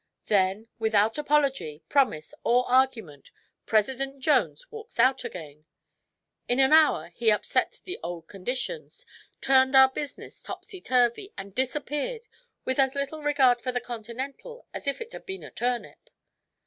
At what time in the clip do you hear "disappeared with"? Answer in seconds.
11.53-12.79